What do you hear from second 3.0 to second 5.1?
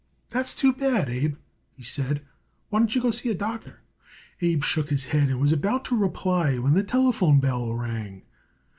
see a doctor?" Abe shook his